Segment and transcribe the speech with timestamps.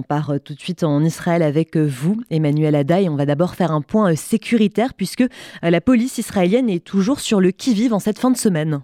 [0.00, 3.10] on part tout de suite en Israël avec vous, Emmanuel Adai.
[3.10, 5.24] On va d'abord faire un point sécuritaire puisque
[5.60, 8.80] la police israélienne est toujours sur le qui-vive en cette fin de semaine.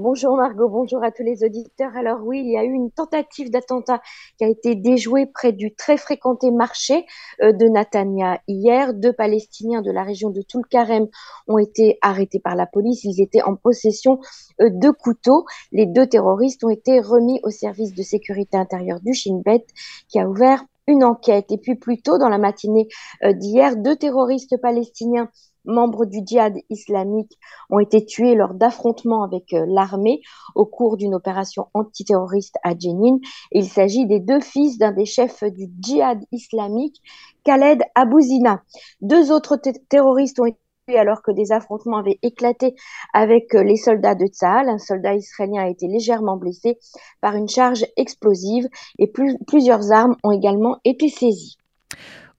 [0.00, 1.96] Bonjour Margot, bonjour à tous les auditeurs.
[1.96, 4.00] Alors oui, il y a eu une tentative d'attentat
[4.38, 7.04] qui a été déjouée près du très fréquenté marché
[7.42, 8.94] euh, de Natania hier.
[8.94, 11.08] Deux Palestiniens de la région de Toulkarem
[11.48, 13.02] ont été arrêtés par la police.
[13.02, 14.20] Ils étaient en possession
[14.60, 15.46] euh, de couteaux.
[15.72, 19.66] Les deux terroristes ont été remis au service de sécurité intérieure du Shin Bet
[20.06, 21.52] qui a ouvert une enquête.
[21.52, 22.86] Et puis plus tôt dans la matinée
[23.24, 25.28] euh, d'hier, deux terroristes palestiniens
[25.64, 27.38] membres du djihad islamique
[27.70, 30.20] ont été tués lors d'affrontements avec euh, l'armée
[30.54, 33.18] au cours d'une opération antiterroriste à Jenin.
[33.52, 37.02] Il s'agit des deux fils d'un des chefs du djihad islamique,
[37.44, 38.62] Khaled Abouzina.
[39.00, 42.74] Deux autres terroristes ont été tués alors que des affrontements avaient éclaté
[43.12, 44.68] avec euh, les soldats de Tzahal.
[44.68, 46.78] Un soldat israélien a été légèrement blessé
[47.20, 49.10] par une charge explosive et
[49.46, 51.58] plusieurs armes ont également été saisies.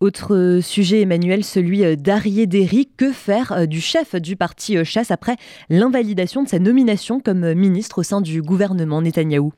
[0.01, 2.47] Autre sujet, Emmanuel, celui euh, d'Arié.
[2.95, 5.35] Que faire euh, du chef du parti euh, chasse après
[5.69, 9.51] l'invalidation de sa nomination comme ministre au sein du gouvernement Netanyahou?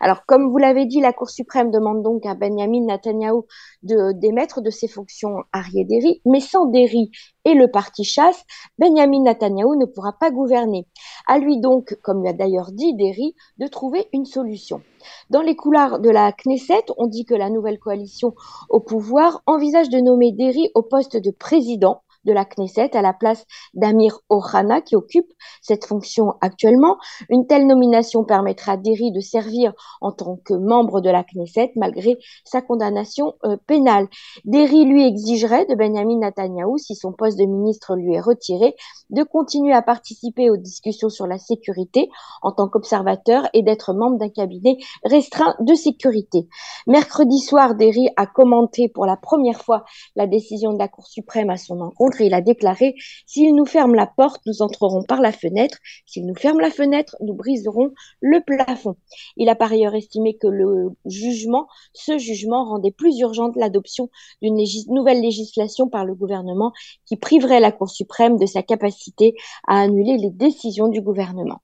[0.00, 3.42] Alors, comme vous l'avez dit, la Cour suprême demande donc à Benjamin Netanyahu
[3.82, 7.10] de démettre de ses fonctions Arié Derry, mais sans Derry
[7.44, 8.42] et le parti chasse,
[8.78, 10.86] Benjamin Netanyahu ne pourra pas gouverner.
[11.26, 14.82] À lui donc, comme l'a d'ailleurs dit Derry, de trouver une solution.
[15.30, 18.34] Dans les couloirs de la Knesset, on dit que la nouvelle coalition
[18.68, 23.12] au pouvoir envisage de nommer Derry au poste de président de la Knesset à la
[23.12, 26.98] place d'Amir Ohana qui occupe cette fonction actuellement.
[27.30, 31.72] Une telle nomination permettra à Derry de servir en tant que membre de la Knesset
[31.74, 34.08] malgré sa condamnation euh, pénale.
[34.44, 38.74] Derry lui exigerait de Benjamin Netanyahu, si son poste de ministre lui est retiré,
[39.10, 42.10] de continuer à participer aux discussions sur la sécurité
[42.42, 46.48] en tant qu'observateur et d'être membre d'un cabinet restreint de sécurité.
[46.86, 49.84] Mercredi soir, Derry a commenté pour la première fois
[50.14, 52.94] la décision de la Cour suprême à son encontre il a déclaré
[53.26, 55.78] S'il nous ferme la porte, nous entrerons par la fenêtre.
[56.06, 58.96] S'il nous ferme la fenêtre, nous briserons le plafond.
[59.36, 64.10] Il a par ailleurs estimé que le jugement, ce jugement rendait plus urgente l'adoption
[64.42, 66.72] d'une nouvelle législation par le gouvernement
[67.06, 69.34] qui priverait la Cour suprême de sa capacité
[69.66, 71.60] à annuler les décisions du gouvernement.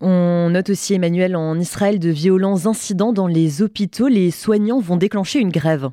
[0.00, 4.08] On note aussi, Emmanuel, en Israël, de violents incidents dans les hôpitaux.
[4.08, 5.90] Les soignants vont déclencher une grève.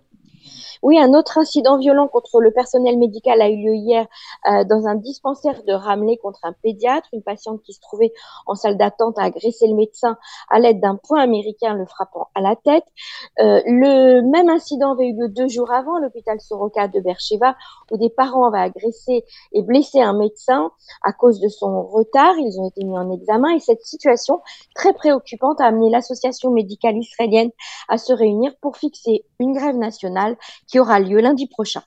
[0.82, 4.08] Oui, un autre incident violent contre le personnel médical a eu lieu hier
[4.48, 7.08] euh, dans un dispensaire de Ramelé contre un pédiatre.
[7.14, 8.14] Une patiente qui se trouvait
[8.48, 10.18] en salle d'attente a agressé le médecin
[10.50, 12.86] à l'aide d'un point américain, le frappant à la tête.
[13.40, 17.56] Euh, le même incident avait eu lieu deux jours avant à l'hôpital Soroka de Bercheva,
[17.92, 20.72] où des parents avaient agressé et blessé un médecin
[21.04, 22.34] à cause de son retard.
[22.38, 24.42] Ils ont été mis en examen et cette situation
[24.76, 27.52] très préoccupante a amené l'association médicale israélienne
[27.88, 30.38] à se réunir pour fixer une grève nationale
[30.72, 31.82] qui aura lieu lundi prochain.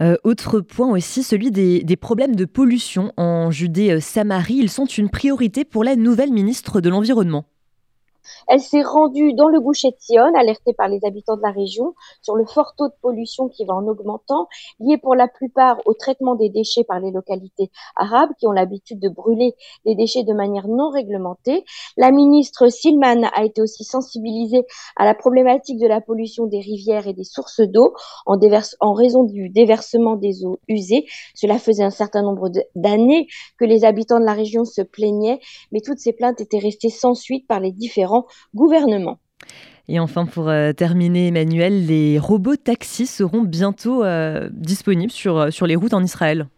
[0.00, 4.56] Euh, autre point aussi, celui des, des problèmes de pollution en Judée-Samarie.
[4.56, 7.46] Ils sont une priorité pour la nouvelle ministre de l'Environnement.
[8.48, 11.94] Elle s'est rendue dans le Gouchet de Sion, alertée par les habitants de la région
[12.22, 14.48] sur le fort taux de pollution qui va en augmentant,
[14.80, 19.00] lié pour la plupart au traitement des déchets par les localités arabes qui ont l'habitude
[19.00, 19.54] de brûler
[19.84, 21.64] les déchets de manière non réglementée.
[21.96, 24.64] La ministre Silman a été aussi sensibilisée
[24.96, 27.94] à la problématique de la pollution des rivières et des sources d'eau
[28.26, 31.06] en raison du déversement des eaux usées.
[31.34, 33.26] Cela faisait un certain nombre d'années
[33.58, 35.40] que les habitants de la région se plaignaient,
[35.72, 38.15] mais toutes ces plaintes étaient restées sans suite par les différents
[38.54, 39.18] gouvernement.
[39.88, 45.50] Et enfin, pour euh, terminer, Emmanuel, les robots taxis seront bientôt euh, disponibles sur, euh,
[45.50, 46.48] sur les routes en Israël.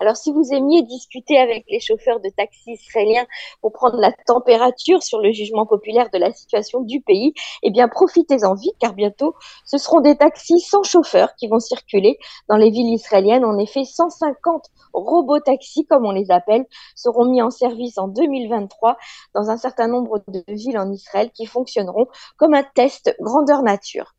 [0.00, 3.26] Alors, si vous aimiez discuter avec les chauffeurs de taxis israéliens
[3.60, 7.88] pour prendre la température sur le jugement populaire de la situation du pays, eh bien,
[7.88, 12.18] profitez-en vite, car bientôt, ce seront des taxis sans chauffeur qui vont circuler
[12.48, 13.44] dans les villes israéliennes.
[13.44, 16.64] En effet, 150 robots taxis, comme on les appelle,
[16.94, 18.96] seront mis en service en 2023
[19.34, 22.06] dans un certain nombre de villes en Israël qui fonctionneront
[22.36, 24.12] comme un test grandeur nature.